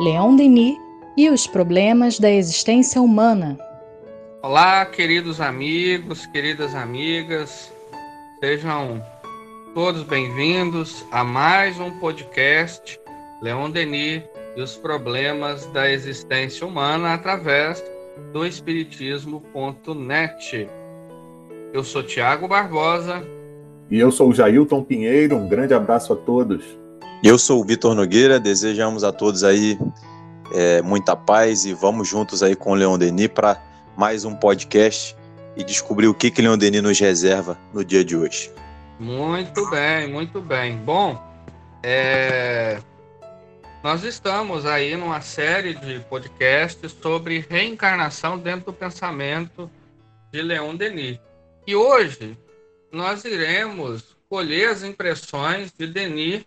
[0.00, 0.76] Leon Denis
[1.16, 3.56] e os problemas da existência humana.
[4.42, 7.72] Olá, queridos amigos, queridas amigas,
[8.40, 9.00] sejam
[9.72, 13.00] todos bem-vindos a mais um podcast
[13.40, 14.24] Leon Denis
[14.56, 17.80] e os problemas da existência humana através
[18.32, 20.68] do Espiritismo.net.
[21.72, 23.24] Eu sou Tiago Barbosa.
[23.88, 25.36] E eu sou o Jailton Pinheiro.
[25.36, 26.82] Um grande abraço a todos.
[27.24, 28.38] Eu sou o Vitor Nogueira.
[28.38, 29.78] Desejamos a todos aí
[30.52, 33.58] é, muita paz e vamos juntos aí com o Leon Denis para
[33.96, 35.16] mais um podcast
[35.56, 38.52] e descobrir o que que Leon Denis nos reserva no dia de hoje.
[39.00, 40.76] Muito bem, muito bem.
[40.76, 41.18] Bom,
[41.82, 42.78] é,
[43.82, 49.70] nós estamos aí numa série de podcasts sobre reencarnação dentro do pensamento
[50.30, 51.18] de Leon Denis.
[51.66, 52.36] E hoje
[52.92, 56.44] nós iremos colher as impressões de Denis.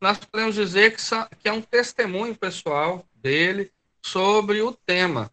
[0.00, 1.02] Nós podemos dizer que,
[1.38, 3.70] que é um testemunho pessoal dele
[4.02, 5.30] sobre o tema.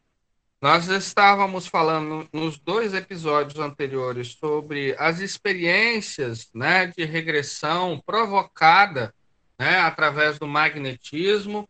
[0.61, 9.13] Nós estávamos falando nos dois episódios anteriores sobre as experiências né, de regressão provocada
[9.57, 11.69] né, através do magnetismo,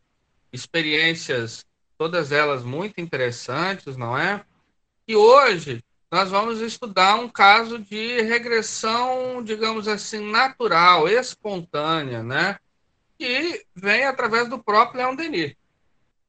[0.51, 1.65] experiências,
[1.97, 4.43] todas elas muito interessantes, não é?
[5.07, 12.57] E hoje nós vamos estudar um caso de regressão, digamos assim, natural, espontânea, né?
[13.17, 15.55] Que vem através do próprio Leon Denis.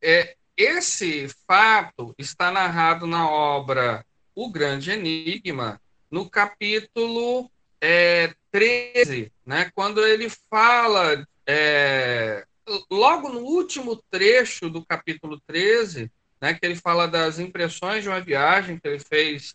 [0.00, 7.50] É, esse fato está narrado na obra O Grande Enigma, no capítulo
[7.80, 9.70] é, 13, né?
[9.74, 12.44] Quando ele fala é,
[12.90, 18.20] logo no último trecho do capítulo 13, né, que ele fala das impressões de uma
[18.20, 19.54] viagem que ele fez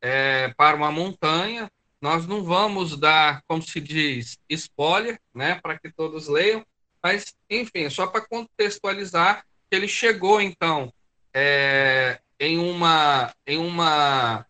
[0.00, 1.70] é, para uma montanha.
[2.00, 6.64] Nós não vamos dar, como se diz, spoiler, né, para que todos leiam,
[7.04, 10.90] mas, enfim, só para contextualizar, ele chegou, então,
[11.34, 14.46] é, em uma em uma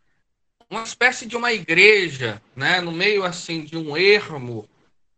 [0.71, 4.69] uma espécie de uma igreja, né, no meio assim de um ermo,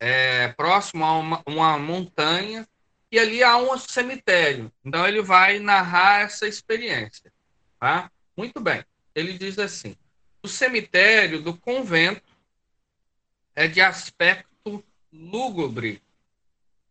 [0.01, 2.67] é, próximo a uma, uma montanha,
[3.13, 4.73] e ali há um cemitério.
[4.85, 7.31] Então ele vai narrar essa experiência.
[7.79, 8.11] Tá?
[8.35, 8.83] Muito bem.
[9.15, 9.95] Ele diz assim:
[10.43, 12.23] o cemitério do convento
[13.55, 14.83] é de aspecto
[15.13, 16.03] lúgubre.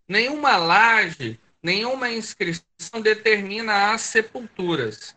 [0.08, 5.16] Nenhuma laje, nenhuma inscrição determina as sepulturas.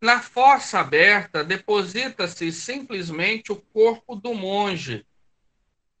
[0.00, 5.06] Na fossa aberta deposita-se simplesmente o corpo do monge,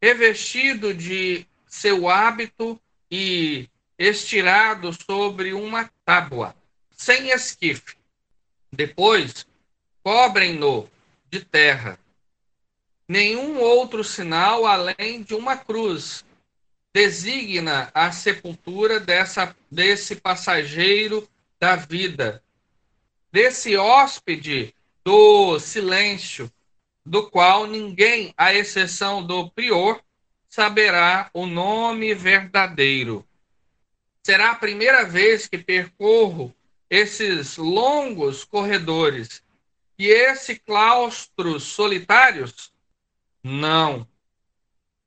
[0.02, 2.80] revestido de seu hábito
[3.10, 3.68] e
[3.98, 6.54] estirado sobre uma tábua,
[6.92, 7.96] sem esquife.
[8.72, 9.46] Depois,
[10.02, 10.88] cobrem-no
[11.30, 11.98] de terra.
[13.06, 16.24] Nenhum outro sinal além de uma cruz
[16.98, 21.28] designa a sepultura dessa, desse passageiro
[21.60, 22.42] da vida,
[23.30, 26.50] desse hóspede do silêncio,
[27.06, 30.02] do qual ninguém, à exceção do prior,
[30.48, 33.24] saberá o nome verdadeiro.
[34.20, 36.52] Será a primeira vez que percorro
[36.90, 39.40] esses longos corredores
[39.96, 42.72] e esse claustros solitários?
[43.40, 44.04] Não.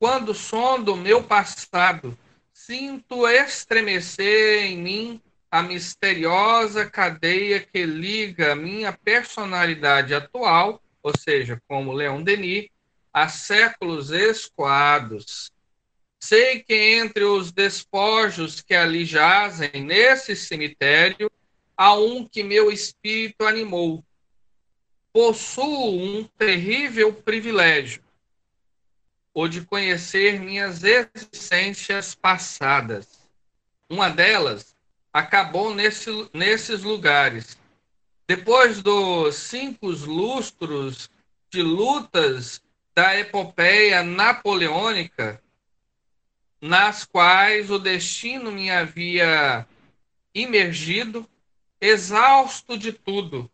[0.01, 2.17] Quando sondo meu passado,
[2.51, 11.61] sinto estremecer em mim a misteriosa cadeia que liga a minha personalidade atual ou seja,
[11.67, 12.67] como Leon Denis,
[13.13, 15.51] há séculos escoados.
[16.19, 21.31] Sei que entre os despojos que ali jazem nesse cemitério,
[21.77, 24.03] há um que meu espírito animou.
[25.13, 28.01] Possuo um terrível privilégio,
[29.33, 33.27] o de conhecer minhas existências passadas.
[33.89, 34.75] Uma delas
[35.11, 37.57] acabou nesse, nesses lugares,
[38.27, 41.09] depois dos cinco lustros
[41.49, 42.61] de lutas
[42.95, 45.41] da epopeia napoleônica,
[46.61, 49.67] nas quais o destino me havia
[50.33, 51.27] imergido,
[51.79, 53.49] exausto de tudo,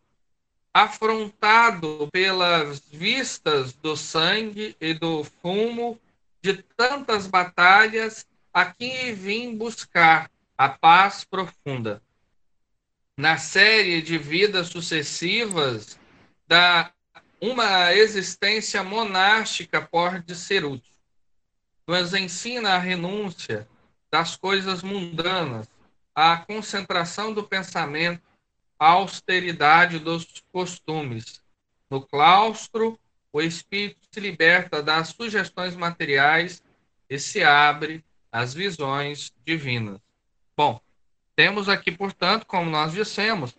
[0.83, 5.99] afrontado pelas vistas do sangue e do fumo
[6.39, 11.99] de tantas batalhas, aqui vim buscar a paz profunda
[13.17, 15.99] na série de vidas sucessivas
[16.47, 16.91] da
[17.41, 20.93] uma existência monástica pode ser útil.
[21.87, 23.67] Nos ensina a renúncia
[24.11, 25.67] das coisas mundanas,
[26.13, 28.26] a concentração do pensamento,
[28.79, 31.41] austeridade dos costumes.
[31.89, 32.99] No claustro,
[33.31, 36.63] o espírito se liberta das sugestões materiais
[37.09, 39.99] e se abre às visões divinas.
[40.55, 40.81] Bom,
[41.37, 43.55] Temos aqui, portanto, como nós dissemos,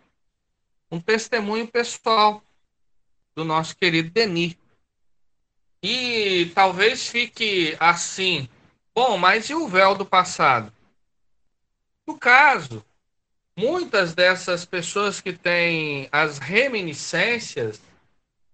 [0.91, 2.43] um testemunho pessoal
[3.37, 4.57] do nosso querido Denis.
[5.81, 8.49] E talvez fique assim,
[8.93, 10.73] bom, mas e o véu do passado?
[12.05, 12.85] No caso,
[13.59, 17.83] muitas dessas pessoas que têm as reminiscências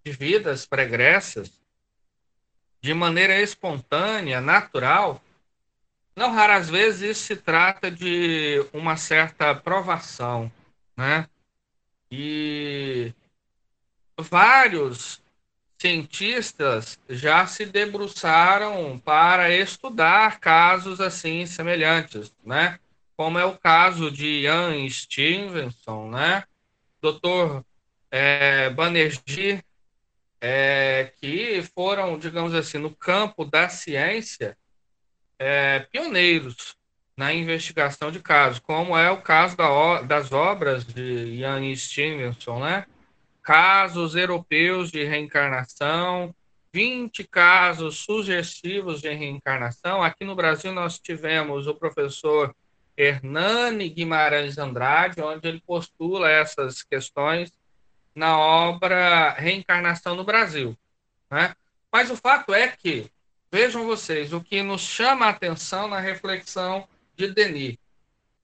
[0.03, 1.53] de vidas pregressas,
[2.81, 5.23] de maneira espontânea, natural,
[6.17, 10.51] não raras vezes isso se trata de uma certa provação,
[10.97, 11.29] né?
[12.11, 13.13] E
[14.19, 15.21] vários
[15.79, 22.79] cientistas já se debruçaram para estudar casos assim semelhantes, né?
[23.17, 26.45] Como é o caso de Ian Stevenson, né?
[27.01, 27.63] Dr.
[28.11, 29.63] É, Banerjee,
[30.41, 34.57] é, que foram, digamos assim, no campo da ciência,
[35.39, 36.77] é, pioneiros
[37.17, 42.87] na investigação de casos, como é o caso da, das obras de Ian Stevenson, né?
[43.45, 46.35] casos europeus de reencarnação,
[46.73, 50.03] 20 casos sugestivos de reencarnação.
[50.03, 52.55] Aqui no Brasil nós tivemos o professor
[52.97, 57.53] Hernani Guimarães Andrade, onde ele postula essas questões
[58.15, 60.77] na obra Reencarnação no Brasil.
[61.31, 61.55] Né?
[61.91, 63.11] Mas o fato é que,
[63.51, 66.87] vejam vocês, o que nos chama a atenção na reflexão
[67.17, 67.77] de Denis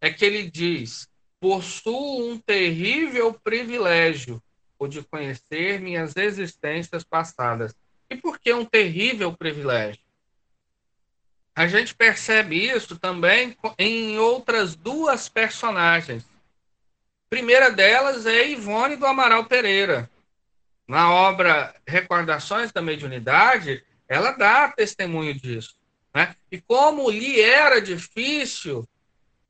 [0.00, 1.08] é que ele diz:
[1.38, 4.42] possuo um terrível privilégio
[4.78, 7.74] ou de conhecer minhas existências passadas.
[8.08, 10.00] E por que um terrível privilégio?
[11.54, 16.22] A gente percebe isso também em outras duas personagens.
[16.22, 20.10] A primeira delas é Ivone do Amaral Pereira.
[20.86, 25.76] Na obra Recordações da Mediunidade, ela dá testemunho disso.
[26.14, 26.34] Né?
[26.50, 28.88] E como lhe era difícil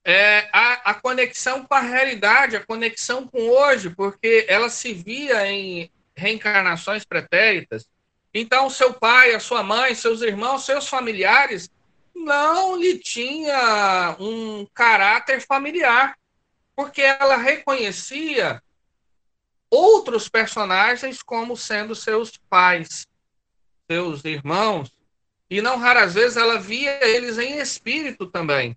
[0.04, 5.46] é, a, a, conexão com a realidade, a conexão com hoje, porque ela se via
[5.46, 7.88] em reencarnações pretéritas.
[8.32, 11.70] Então, seu pai, a sua mãe, seus irmãos, seus familiares
[12.20, 16.16] não lhe tinha um caráter familiar,
[16.76, 18.62] porque ela reconhecia
[19.70, 23.06] outros personagens como sendo seus pais,
[23.90, 24.90] seus irmãos,
[25.48, 28.76] e não raras vezes ela via eles em espírito também.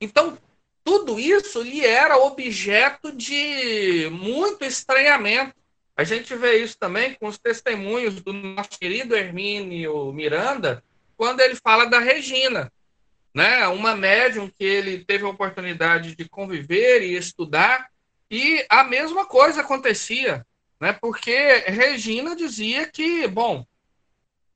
[0.00, 0.36] Então,
[0.84, 5.54] tudo isso lhe era objeto de muito estranhamento.
[5.96, 10.82] A gente vê isso também com os testemunhos do nosso querido Hermínio Miranda,
[11.22, 12.68] quando ele fala da Regina,
[13.32, 13.68] né?
[13.68, 17.88] uma médium que ele teve a oportunidade de conviver e estudar,
[18.28, 20.44] e a mesma coisa acontecia,
[20.80, 20.92] né?
[21.00, 23.64] porque Regina dizia que, bom,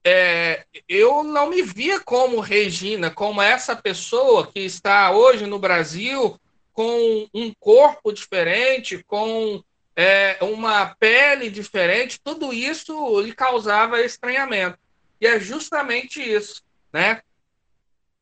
[0.05, 6.37] é, eu não me via como Regina, como essa pessoa que está hoje no Brasil
[6.73, 9.63] com um corpo diferente, com
[9.95, 14.85] é, uma pele diferente, tudo isso lhe causava estranhamento.
[15.21, 17.23] E é justamente isso, né?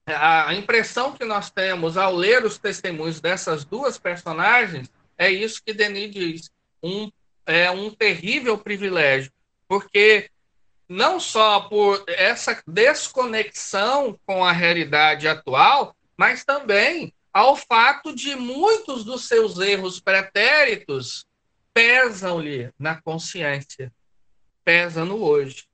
[0.07, 5.73] A impressão que nós temos ao ler os testemunhos dessas duas personagens é isso que
[5.73, 6.51] Denis diz,
[6.83, 7.11] um,
[7.47, 9.33] é um terrível privilégio,
[9.67, 10.31] porque
[10.89, 19.05] não só por essa desconexão com a realidade atual, mas também ao fato de muitos
[19.05, 21.27] dos seus erros pretéritos
[21.73, 23.93] pesam-lhe na consciência,
[24.65, 25.67] pesam no hoje.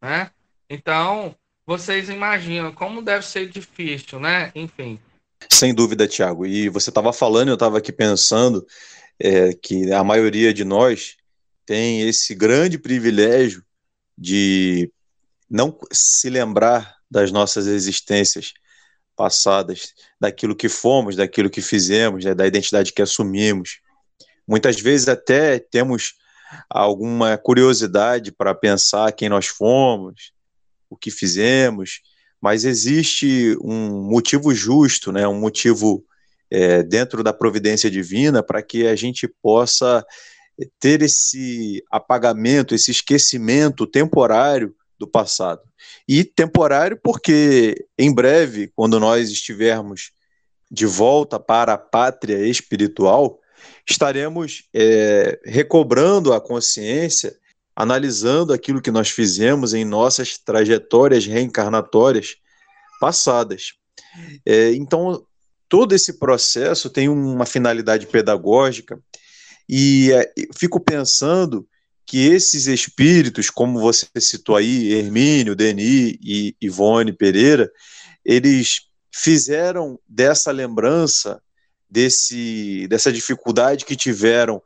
[0.00, 0.30] Né?
[0.68, 1.34] Então,
[1.66, 4.50] vocês imaginam como deve ser difícil, né?
[4.54, 4.98] Enfim.
[5.52, 6.46] Sem dúvida, Tiago.
[6.46, 8.66] E você estava falando, eu estava aqui pensando
[9.18, 11.16] é, que a maioria de nós
[11.64, 13.62] tem esse grande privilégio
[14.16, 14.90] de
[15.50, 18.52] não se lembrar das nossas existências
[19.16, 23.80] passadas, daquilo que fomos, daquilo que fizemos, né, da identidade que assumimos.
[24.46, 26.14] Muitas vezes até temos
[26.68, 30.32] alguma curiosidade para pensar quem nós fomos,
[30.88, 32.00] o que fizemos,
[32.40, 36.04] mas existe um motivo justo, né, um motivo
[36.50, 40.04] é, dentro da providência divina para que a gente possa
[40.78, 45.60] ter esse apagamento, esse esquecimento temporário do passado.
[46.08, 50.12] E temporário porque em breve, quando nós estivermos
[50.70, 53.38] de volta para a pátria espiritual,
[53.88, 57.36] estaremos é, recobrando a consciência,
[57.76, 62.36] analisando aquilo que nós fizemos em nossas trajetórias reencarnatórias
[62.98, 63.74] passadas.
[64.46, 65.24] É, então,
[65.68, 68.98] todo esse processo tem uma finalidade pedagógica
[69.68, 71.68] e é, fico pensando
[72.06, 77.70] que esses espíritos, como você citou aí, Hermínio, Denis e Ivone Pereira,
[78.24, 81.42] eles fizeram dessa lembrança
[81.90, 84.62] desse, dessa dificuldade que tiveram,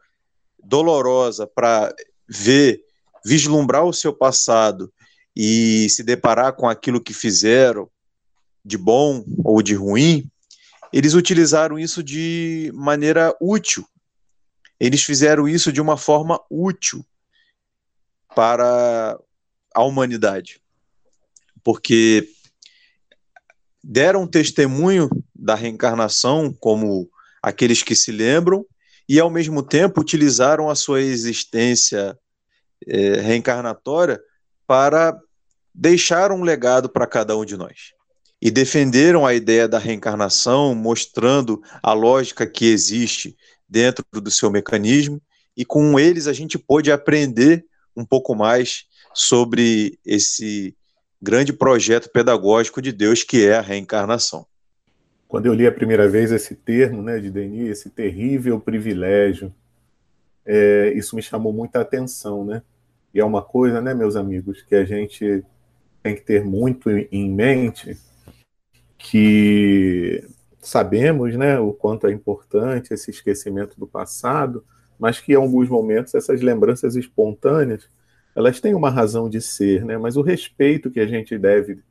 [0.63, 1.95] dolorosa, para
[2.29, 2.83] ver,
[3.25, 4.93] vislumbrar o seu passado
[5.37, 7.89] e se deparar com aquilo que fizeram
[8.65, 10.31] de bom ou de ruim,
[10.93, 13.87] eles utilizaram isso de maneira útil.
[14.79, 17.05] Eles fizeram isso de uma forma útil
[18.35, 19.19] para
[19.75, 20.61] a humanidade.
[21.63, 22.29] Porque
[23.83, 27.11] deram testemunho da reencarnação como
[27.43, 28.67] aqueles que se lembram
[29.09, 32.19] e ao mesmo tempo utilizaram a sua existência
[32.87, 34.21] é, reencarnatória
[34.67, 35.19] para
[35.75, 37.93] deixar um legado para cada um de nós.
[38.41, 43.37] E defenderam a ideia da reencarnação, mostrando a lógica que existe
[43.69, 45.21] dentro do seu mecanismo,
[45.57, 50.75] e com eles a gente pôde aprender um pouco mais sobre esse
[51.21, 54.47] grande projeto pedagógico de Deus que é a reencarnação.
[55.29, 59.55] Quando eu li a primeira vez esse termo, né, de Denis, esse terrível privilégio,
[60.45, 62.63] é, isso me chamou muita atenção, né?
[63.13, 65.45] E é uma coisa, né, meus amigos, que a gente
[66.03, 67.99] tem que ter muito em mente,
[68.97, 70.25] que
[70.61, 74.65] sabemos, né, o quanto é importante esse esquecimento do passado,
[74.99, 77.89] mas que em alguns momentos essas lembranças espontâneas
[78.35, 79.99] elas têm uma razão de ser, né?
[79.99, 81.83] Mas o respeito que a gente deve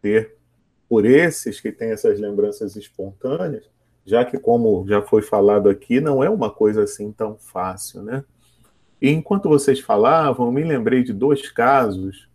[0.00, 0.34] ter
[0.88, 3.68] por esses que têm essas lembranças espontâneas,
[4.04, 8.24] já que, como já foi falado aqui, não é uma coisa assim tão fácil, né?
[9.00, 12.28] E enquanto vocês falavam, eu me lembrei de dois casos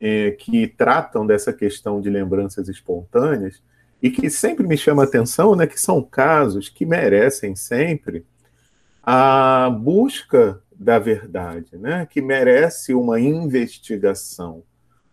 [0.00, 3.62] é, que tratam dessa questão de lembranças espontâneas
[4.02, 5.66] e que sempre me chama a atenção, né?
[5.66, 8.24] Que são casos que merecem sempre
[9.02, 12.06] a busca da verdade, né?
[12.06, 14.62] que merece uma investigação.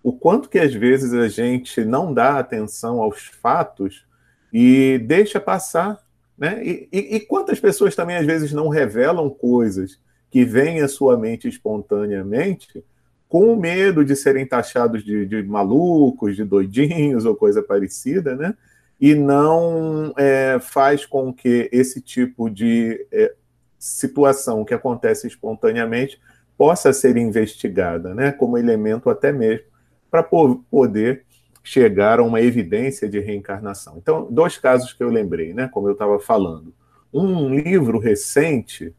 [0.02, 4.06] O quanto que às vezes a gente não dá atenção aos fatos
[4.54, 5.98] e deixa passar,
[6.38, 6.64] né?
[6.64, 11.18] E, e, e quantas pessoas também às vezes não revelam coisas que vêm à sua
[11.18, 12.84] mente espontaneamente
[13.28, 18.54] com medo de serem taxados de, de malucos, de doidinhos ou coisa parecida, né?
[19.02, 23.34] E não é, faz com que esse tipo de é,
[23.80, 26.22] situação que acontece espontaneamente
[26.56, 29.66] possa ser investigada, né, como elemento até mesmo
[30.10, 31.26] para poder
[31.64, 33.98] chegar a uma evidência de reencarnação.
[33.98, 36.74] Então, dois casos que eu lembrei, né, como eu estava falando.
[37.14, 38.94] Um livro recente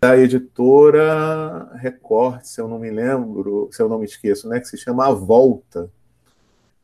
[0.00, 4.68] da editora Record, se eu não me lembro, se eu não me esqueço, né, que
[4.68, 5.90] se chama A Volta.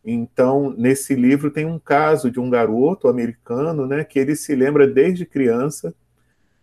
[0.04, 4.88] Então, nesse livro tem um caso de um garoto americano, né, que ele se lembra
[4.88, 5.94] desde criança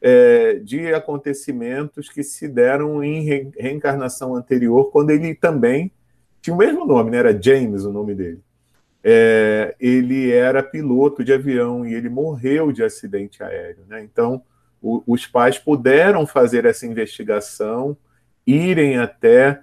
[0.01, 5.91] é, de acontecimentos que se deram em re reencarnação anterior, quando ele também
[6.41, 7.17] tinha o mesmo nome, né?
[7.17, 8.41] era James o nome dele.
[9.03, 13.85] É, ele era piloto de avião e ele morreu de acidente aéreo.
[13.87, 14.03] Né?
[14.03, 14.41] Então,
[14.81, 17.95] o, os pais puderam fazer essa investigação,
[18.45, 19.61] irem até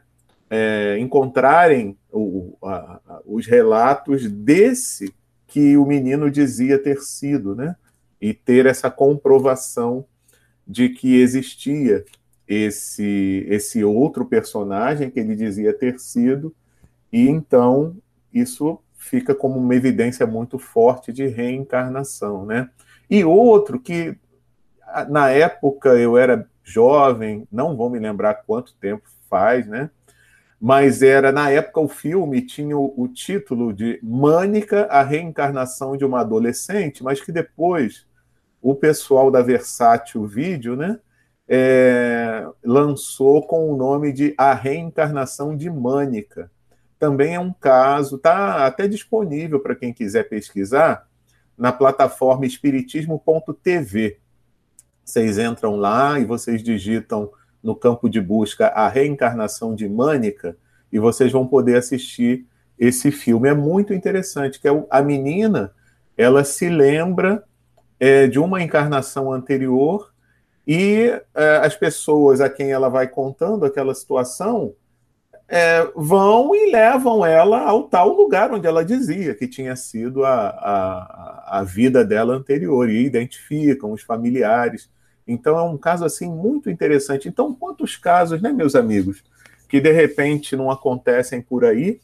[0.49, 5.13] é, encontrarem o, a, a, os relatos desse
[5.47, 7.77] que o menino dizia ter sido, né?
[8.21, 10.05] E ter essa comprovação
[10.67, 12.05] de que existia
[12.47, 16.55] esse, esse outro personagem que ele dizia ter sido,
[17.13, 17.97] e então
[18.33, 22.69] isso fica como uma evidência muito forte de reencarnação, né?
[23.09, 24.17] E outro que
[25.09, 29.91] na época eu era jovem, não vou me lembrar quanto tempo faz, né?
[30.61, 36.05] Mas era na época o filme tinha o, o título de Mânica, a reencarnação de
[36.05, 38.07] uma adolescente, mas que depois
[38.61, 40.99] o pessoal da Versátil Vídeo, né,
[41.49, 46.51] é, lançou com o nome de A Reencarnação de Mânica.
[46.99, 51.07] Também é um caso, está até disponível para quem quiser pesquisar
[51.57, 54.19] na plataforma espiritismo.tv.
[55.05, 57.31] Vocês entram lá e vocês digitam
[57.63, 60.57] no campo de busca A Reencarnação de Mânica
[60.93, 62.47] e vocês vão poder assistir
[62.79, 63.49] esse filme.
[63.49, 65.73] É muito interessante, que é a menina,
[66.17, 67.45] ela se lembra
[67.99, 70.13] é, de uma encarnação anterior
[70.67, 74.75] e é, as pessoas a quem ela vai contando aquela situação
[75.49, 80.49] é, vão e levam ela ao tal lugar onde ela dizia que tinha sido a,
[80.49, 84.91] a, a vida dela anterior e identificam os familiares.
[85.27, 87.29] Então é um caso assim muito interessante.
[87.29, 89.23] Então quantos casos, né, meus amigos,
[89.69, 92.01] que de repente não acontecem por aí,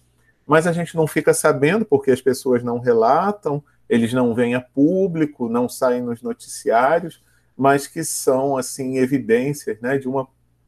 [0.46, 4.60] mas a gente não fica sabendo porque as pessoas não relatam, eles não vêm a
[4.60, 7.22] público, não saem nos noticiários,
[7.56, 10.26] mas que são assim evidências né, de uma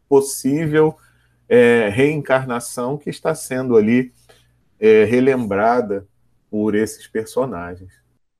[0.08, 0.96] possível
[1.48, 4.12] é, reencarnação que está sendo ali
[4.78, 6.06] é, relembrada
[6.50, 7.92] por esses personagens.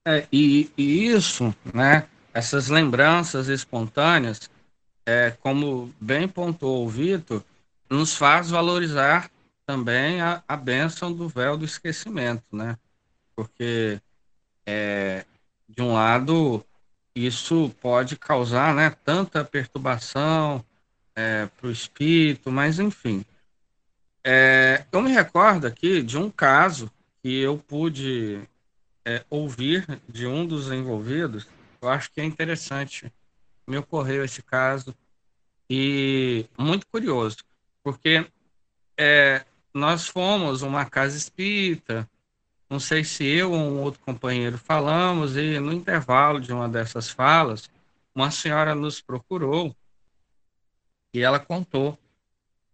[0.07, 4.51] É, e, e, isso, né, essas lembranças espontâneas,
[5.07, 7.43] é, como bem pontuou o Vitor,
[7.89, 9.31] nos faz valorizar
[9.67, 12.77] também a, a bênção do véu do esquecimento, né?
[13.35, 14.01] Porque,
[14.67, 15.25] é,
[15.69, 16.65] de um lado,
[17.15, 20.65] isso pode causar né, tanta perturbação
[21.17, 23.25] é, para o espírito, mas enfim.
[24.23, 26.91] É, eu me recordo aqui de um caso
[27.23, 28.41] que eu pude
[29.05, 31.47] é, ouvir de um dos envolvidos,
[31.81, 33.13] eu acho que é interessante.
[33.67, 34.95] Me ocorreu esse caso
[35.69, 37.39] e muito curioso,
[37.83, 38.27] porque
[38.97, 42.09] é, nós fomos uma casa espírita,
[42.69, 47.09] não sei se eu ou um outro companheiro falamos, e no intervalo de uma dessas
[47.09, 47.71] falas,
[48.15, 49.75] uma senhora nos procurou
[51.15, 51.97] e ela contou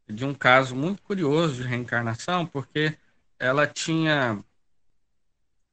[0.08, 2.96] de um caso muito curioso de reencarnação, porque
[3.38, 4.42] ela tinha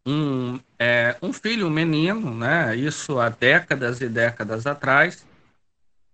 [0.06, 2.76] um, é, um filho, um menino, né?
[2.76, 5.26] Isso há décadas e décadas atrás.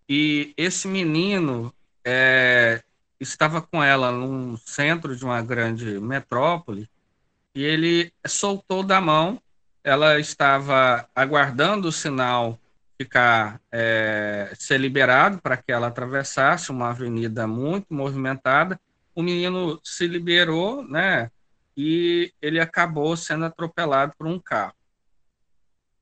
[0.08, 1.74] E esse menino
[2.06, 2.84] é,
[3.20, 6.88] estava com ela num centro de uma grande metrópole
[7.56, 9.42] e ele soltou da mão.
[9.84, 12.60] Ela estava aguardando o sinal
[13.04, 18.80] ficar é, ser liberado para que ela atravessasse uma avenida muito movimentada.
[19.14, 21.30] O menino se liberou, né?
[21.76, 24.74] E ele acabou sendo atropelado por um carro.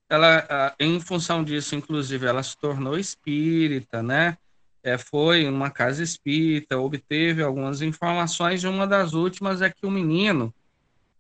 [0.08, 4.38] Ela, em função disso, inclusive, ela se tornou espírita, né?
[4.84, 9.92] É, foi uma casa espírita, obteve algumas informações, e uma das últimas é que o
[9.92, 10.54] menino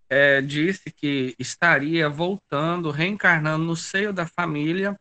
[0.09, 4.99] é, disse que estaria voltando, reencarnando no seio da família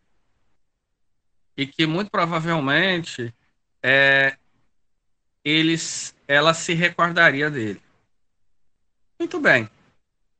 [1.60, 3.34] e que muito provavelmente
[3.82, 4.34] é,
[5.44, 7.82] eles, ela se recordaria dele.
[9.18, 9.68] Muito bem.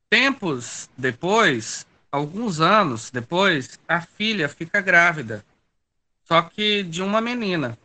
[0.08, 5.44] Tempos depois, alguns anos depois, a filha fica grávida,
[6.24, 7.78] só que de uma menina.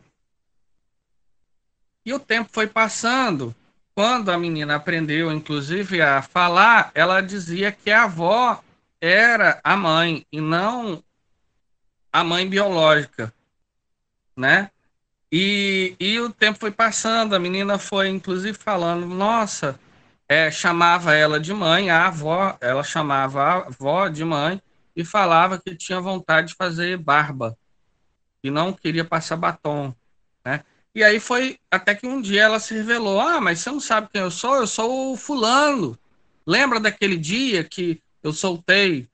[2.06, 3.54] E o tempo foi passando
[3.94, 8.62] quando a menina aprendeu, inclusive, a falar, ela dizia que a avó
[8.98, 11.04] era a mãe e não
[12.16, 13.30] a mãe biológica,
[14.34, 14.70] né?
[15.30, 19.78] E, e o tempo foi passando, a menina foi, inclusive, falando, nossa,
[20.26, 24.62] é, chamava ela de mãe, a avó, ela chamava a avó de mãe
[24.96, 27.54] e falava que tinha vontade de fazer barba
[28.42, 29.94] e não queria passar batom,
[30.42, 30.64] né?
[30.94, 34.08] E aí foi até que um dia ela se revelou: Ah, mas você não sabe
[34.10, 34.56] quem eu sou?
[34.56, 35.98] Eu sou o fulano.
[36.46, 39.06] Lembra daquele dia que eu soltei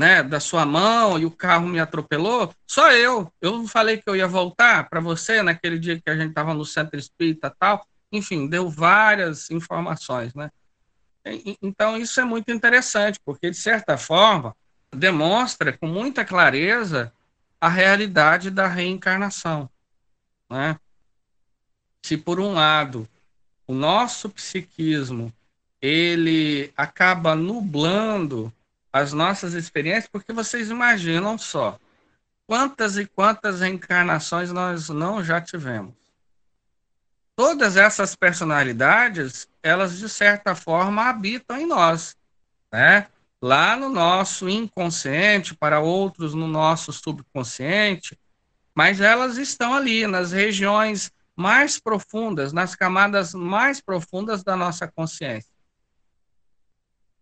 [0.00, 2.52] né, da sua mão e o carro me atropelou?
[2.66, 3.30] Só eu.
[3.40, 6.64] Eu falei que eu ia voltar para você naquele dia que a gente estava no
[6.64, 7.86] centro espírita tal.
[8.10, 10.50] Enfim, deu várias informações, né?
[11.62, 14.56] Então, isso é muito interessante, porque, de certa forma,
[14.90, 17.12] demonstra com muita clareza
[17.60, 19.68] a realidade da reencarnação.
[20.48, 20.76] Né?
[22.02, 23.08] se por um lado
[23.66, 25.32] o nosso psiquismo
[25.80, 28.52] ele acaba nublando
[28.92, 31.78] as nossas experiências, porque vocês imaginam só
[32.46, 35.94] quantas e quantas reencarnações nós não já tivemos.
[37.36, 42.16] Todas essas personalidades, elas de certa forma habitam em nós,
[42.72, 43.06] né?
[43.40, 48.18] Lá no nosso inconsciente, para outros no nosso subconsciente,
[48.74, 55.50] mas elas estão ali nas regiões mais profundas, nas camadas mais profundas da nossa consciência.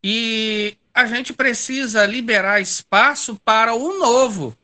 [0.03, 4.59] E a gente precisa liberar espaço para o novo.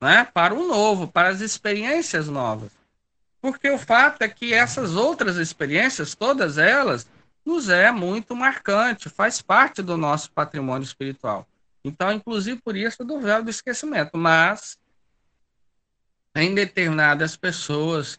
[0.00, 0.24] Né?
[0.34, 2.72] Para o novo, para as experiências novas.
[3.40, 7.08] Porque o fato é que essas outras experiências, todas elas,
[7.46, 11.46] nos é muito marcante, faz parte do nosso patrimônio espiritual.
[11.84, 14.18] Então, inclusive por isso do véu do esquecimento.
[14.18, 14.76] Mas
[16.34, 18.18] em determinadas pessoas,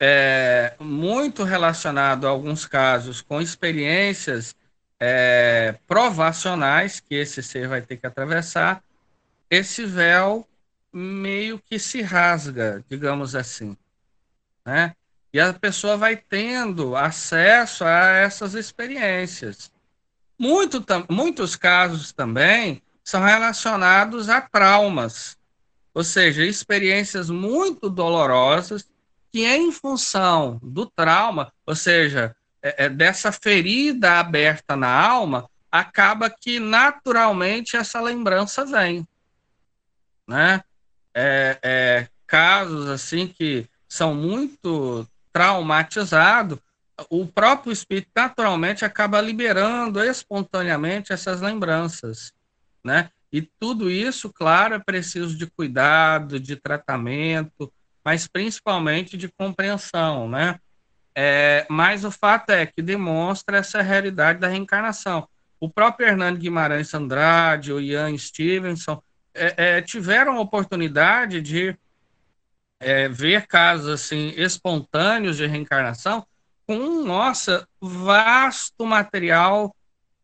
[0.00, 4.56] é, muito relacionado a alguns casos com experiências
[5.00, 8.82] é, provacionais que esse ser vai ter que atravessar,
[9.50, 10.46] esse véu
[10.92, 13.76] meio que se rasga, digamos assim,
[14.64, 14.94] né?
[15.32, 19.70] E a pessoa vai tendo acesso a essas experiências.
[20.38, 25.36] Muito, muitos casos também são relacionados a traumas,
[25.94, 28.88] ou seja, experiências muito dolorosas
[29.32, 32.35] que, em função do trauma, ou seja,
[32.66, 39.06] é, é, dessa ferida aberta na alma, acaba que naturalmente essa lembrança vem,
[40.26, 40.64] né?
[41.14, 46.58] É, é, casos assim que são muito traumatizados,
[47.08, 52.32] o próprio espírito naturalmente acaba liberando espontaneamente essas lembranças,
[52.84, 53.10] né?
[53.30, 57.72] E tudo isso, claro, é preciso de cuidado, de tratamento,
[58.04, 60.58] mas principalmente de compreensão, né?
[61.18, 65.26] É, mas o fato é que demonstra essa realidade da reencarnação.
[65.58, 69.02] O próprio Hernando Guimarães Andrade, o Ian Stevenson,
[69.32, 71.74] é, é, tiveram a oportunidade de
[72.78, 76.26] é, ver casos assim espontâneos de reencarnação
[76.66, 79.74] com, nossa, vasto material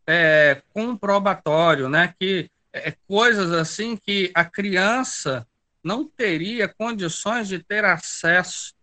[0.06, 2.14] é, comprobatório, né?
[2.18, 5.46] Que é, coisas assim que a criança
[5.82, 8.74] não teria condições de ter acesso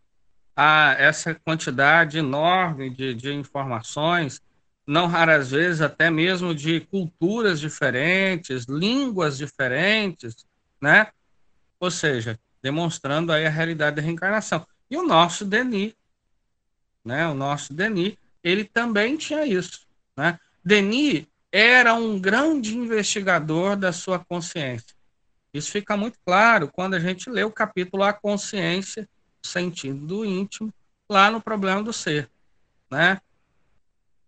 [0.61, 4.41] a essa quantidade enorme de, de informações,
[4.85, 10.45] não raras vezes até mesmo de culturas diferentes, línguas diferentes,
[10.81, 11.07] né?
[11.79, 14.67] Ou seja, demonstrando aí a realidade da reencarnação.
[14.91, 15.93] E o nosso Denis,
[17.05, 17.25] né?
[17.29, 20.37] O nosso Denis, ele também tinha isso, né?
[20.61, 24.93] Denis era um grande investigador da sua consciência.
[25.53, 29.07] Isso fica muito claro quando a gente lê o capítulo A Consciência,
[29.43, 30.73] Sentido do Íntimo,
[31.09, 32.29] lá no Problema do Ser,
[32.89, 33.19] né?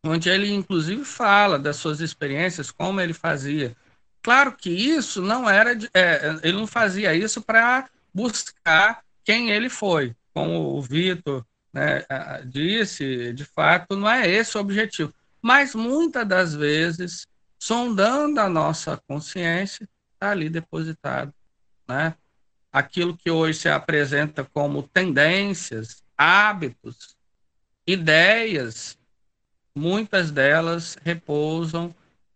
[0.03, 3.75] Onde ele, inclusive, fala das suas experiências, como ele fazia.
[4.21, 5.75] Claro que isso não era.
[5.75, 10.15] De, é, ele não fazia isso para buscar quem ele foi.
[10.33, 12.03] Como o Vitor né,
[12.45, 19.01] disse, de fato, não é esse o objetivo mas muitas das vezes, sondando a nossa
[19.07, 21.33] consciência, está ali depositado,
[21.87, 22.15] né?
[22.71, 27.15] Aquilo que hoje se apresenta como tendências, hábitos,
[27.85, 28.97] ideias,
[29.75, 31.93] muitas delas repousam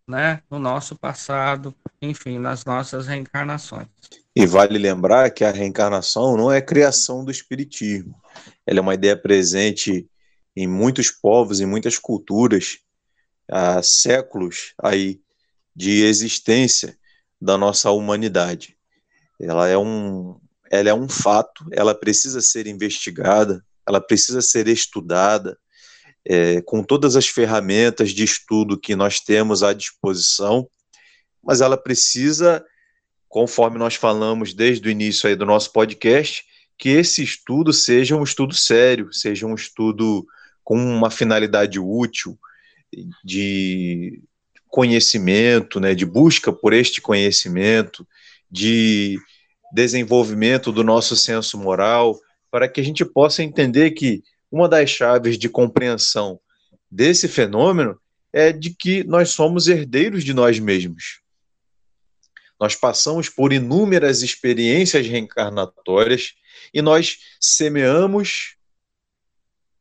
[0.08, 3.88] né, no nosso passado, enfim, nas nossas reencarnações.
[4.36, 8.16] E vale lembrar que a reencarnação não é criação do espiritismo.
[8.66, 10.08] Ela é uma ideia presente
[10.56, 12.80] em muitos povos, em muitas culturas,
[13.50, 15.22] há séculos aí
[15.76, 16.98] de existência
[17.42, 18.78] da nossa humanidade.
[19.40, 20.40] Ela é um,
[20.72, 25.58] ela é um fato, ela precisa ser investigada, ela precisa ser estudada,
[26.26, 30.68] é, com todas as ferramentas de estudo que nós temos à disposição,
[31.44, 32.66] mas ela precisa,
[33.30, 36.44] conforme nós falamos desde o início aí do nosso podcast,
[36.78, 40.26] que esse estudo seja um estudo sério, seja um estudo
[40.64, 42.38] com uma finalidade útil,
[43.24, 44.22] de
[44.68, 48.08] conhecimento, né, de busca por este conhecimento,
[48.56, 49.20] de
[49.74, 52.18] desenvolvimento do nosso senso moral,
[52.50, 56.40] para que a gente possa entender que uma das chaves de compreensão
[56.90, 58.00] desse fenômeno
[58.32, 61.20] é de que nós somos herdeiros de nós mesmos.
[62.58, 66.34] Nós passamos por inúmeras experiências reencarnatórias
[66.74, 68.56] e nós semeamos,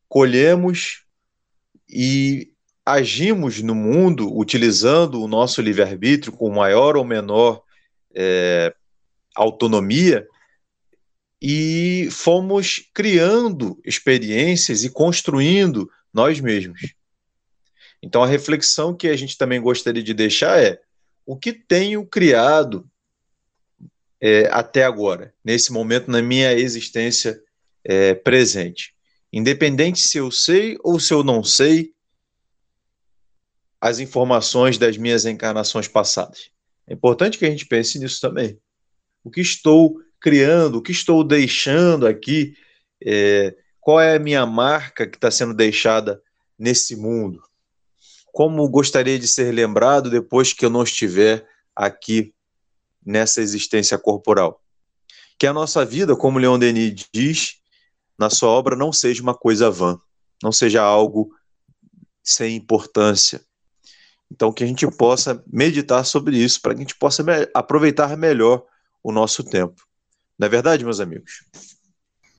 [0.08, 1.04] colhemos
[1.88, 2.50] e
[2.84, 7.63] agimos no mundo utilizando o nosso livre-arbítrio com maior ou menor
[8.14, 8.74] é,
[9.34, 10.26] autonomia
[11.40, 16.94] e fomos criando experiências e construindo nós mesmos.
[18.02, 20.80] Então, a reflexão que a gente também gostaria de deixar é:
[21.26, 22.88] o que tenho criado
[24.20, 27.38] é, até agora, nesse momento na minha existência
[27.82, 28.94] é, presente?
[29.32, 31.92] Independente se eu sei ou se eu não sei,
[33.80, 36.53] as informações das minhas encarnações passadas.
[36.86, 38.58] É importante que a gente pense nisso também.
[39.22, 42.56] O que estou criando, o que estou deixando aqui,
[43.02, 46.22] é, qual é a minha marca que está sendo deixada
[46.58, 47.42] nesse mundo?
[48.32, 52.34] Como gostaria de ser lembrado depois que eu não estiver aqui
[53.04, 54.62] nessa existência corporal?
[55.38, 57.56] Que a nossa vida, como Leon Denis diz
[58.18, 60.00] na sua obra, não seja uma coisa vã,
[60.42, 61.34] não seja algo
[62.22, 63.43] sem importância,
[64.34, 68.16] então, que a gente possa meditar sobre isso, para que a gente possa me aproveitar
[68.16, 68.66] melhor
[69.00, 69.86] o nosso tempo.
[70.36, 71.44] Não é verdade, meus amigos?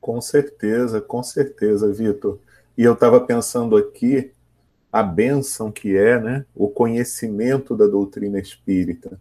[0.01, 2.37] Com certeza, com certeza, Vitor.
[2.77, 4.33] E eu estava pensando aqui
[4.91, 9.17] a bênção que é né, o conhecimento da doutrina espírita,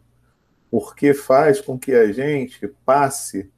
[0.68, 3.48] porque faz com que a gente passe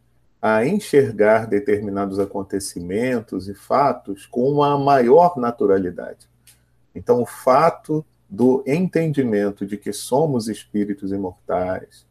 [0.42, 6.28] a enxergar determinados acontecimentos e fatos com uma maior naturalidade.
[6.94, 12.06] Então, o fato do entendimento de que somos espíritos imortais,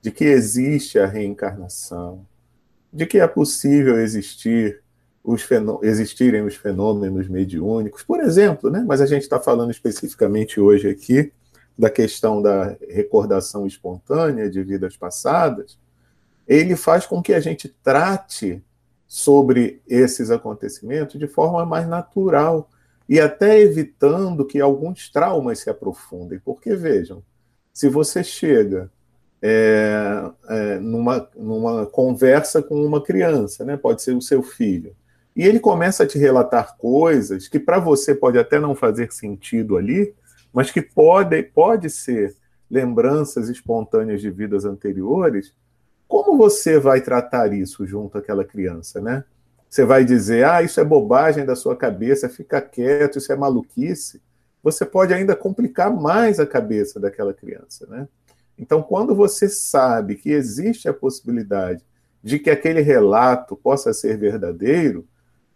[0.00, 2.24] de que existe a reencarnação,
[2.92, 4.82] de que é possível existir
[5.22, 5.46] os
[5.82, 8.82] existirem os fenômenos mediúnicos, por exemplo, né?
[8.86, 11.32] mas a gente está falando especificamente hoje aqui
[11.78, 15.78] da questão da recordação espontânea de vidas passadas,
[16.46, 18.62] ele faz com que a gente trate
[19.06, 22.68] sobre esses acontecimentos de forma mais natural,
[23.08, 26.38] e até evitando que alguns traumas se aprofundem.
[26.44, 27.22] Porque, vejam,
[27.72, 28.90] se você chega
[29.40, 33.76] é, é, numa, numa conversa com uma criança, né?
[33.76, 34.94] pode ser o seu filho.
[35.34, 39.76] E ele começa a te relatar coisas que para você pode até não fazer sentido
[39.76, 40.12] ali,
[40.52, 42.34] mas que pode, pode ser
[42.68, 45.54] lembranças espontâneas de vidas anteriores.
[46.08, 49.24] Como você vai tratar isso junto àquela criança, né?
[49.68, 54.22] Você vai dizer, ah, isso é bobagem da sua cabeça, fica quieto, isso é maluquice.
[54.62, 58.08] Você pode ainda complicar mais a cabeça daquela criança, né?
[58.58, 61.84] Então, quando você sabe que existe a possibilidade
[62.22, 65.06] de que aquele relato possa ser verdadeiro,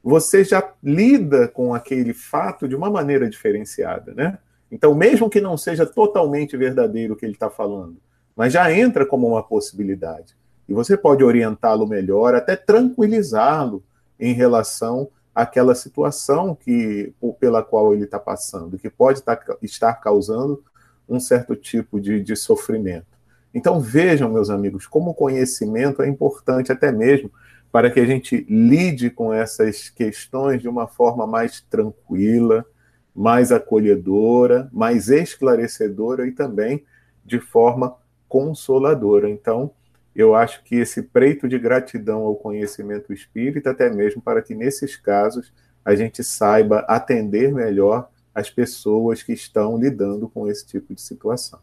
[0.03, 4.39] você já lida com aquele fato de uma maneira diferenciada, né?
[4.71, 7.97] Então, mesmo que não seja totalmente verdadeiro o que ele está falando,
[8.37, 10.37] mas já entra como uma possibilidade.
[10.69, 13.83] E você pode orientá-lo melhor, até tranquilizá-lo
[14.23, 20.63] em relação àquela situação que pela qual ele está passando, que pode tá, estar causando
[21.09, 23.07] um certo tipo de, de sofrimento.
[23.53, 27.33] Então vejam, meus amigos, como o conhecimento é importante até mesmo
[27.73, 32.65] para que a gente lide com essas questões de uma forma mais tranquila,
[33.13, 36.85] mais acolhedora, mais esclarecedora e também
[37.25, 37.97] de forma
[38.29, 39.29] consoladora.
[39.29, 39.73] Então,
[40.15, 44.97] eu acho que esse preito de gratidão ao conhecimento espírita, até mesmo para que nesses
[44.97, 45.53] casos
[45.85, 51.61] a gente saiba atender melhor as pessoas que estão lidando com esse tipo de situação.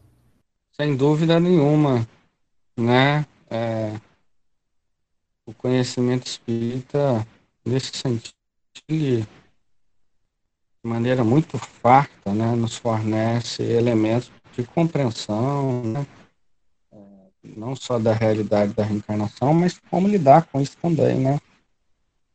[0.72, 2.06] Sem dúvida nenhuma,
[2.76, 3.26] né?
[3.50, 3.92] É,
[5.44, 7.26] o conhecimento espírita,
[7.64, 8.34] nesse sentido,
[8.88, 9.26] de
[10.82, 16.06] maneira muito farta, né, nos fornece elementos de compreensão, né,
[17.42, 21.38] não só da realidade da reencarnação, mas como lidar com isso também, né?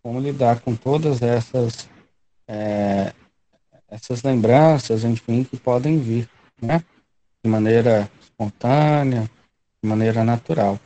[0.02, 1.90] Como lidar com todas essas
[2.48, 3.14] é,
[3.88, 6.30] essas lembranças, enfim, que podem vir,
[6.62, 6.84] né?
[7.44, 9.30] De maneira espontânea,
[9.82, 10.80] de maneira natural.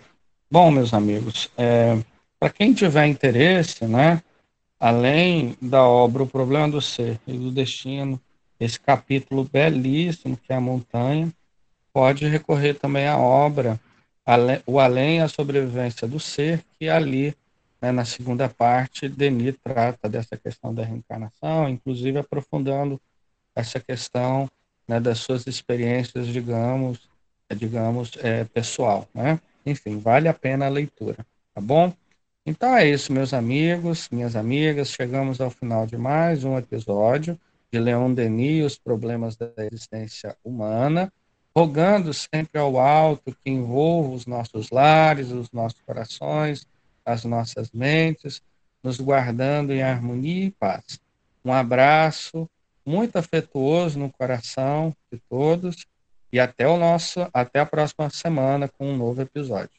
[0.51, 1.97] Bom, meus amigos, é,
[2.39, 4.21] para quem tiver interesse, né,
[4.79, 8.19] além da obra O Problema do Ser e do Destino,
[8.59, 11.31] esse capítulo belíssimo que é a montanha,
[11.93, 13.79] pode recorrer também à obra
[14.65, 17.35] O Além a Sobrevivência do Ser, que ali,
[17.81, 23.01] né, na segunda parte, Denis trata dessa questão da reencarnação, inclusive aprofundando
[23.55, 24.47] essa questão
[24.87, 27.09] né, das suas experiências, digamos,
[27.49, 29.39] é, digamos, é, pessoal, né?
[29.65, 31.91] Enfim, vale a pena a leitura, tá bom?
[32.45, 37.39] Então é isso, meus amigos, minhas amigas, chegamos ao final de mais um episódio
[37.71, 41.11] de Leon Denis, Os Problemas da Existência Humana,
[41.59, 46.65] rogando sempre ao alto que envolva os nossos lares, os nossos corações,
[47.05, 48.41] as nossas mentes,
[48.81, 51.01] nos guardando em harmonia e paz.
[51.43, 52.49] Um abraço
[52.85, 55.85] muito afetuoso no coração de todos
[56.31, 59.78] e até o nosso, até a próxima semana com um novo episódio.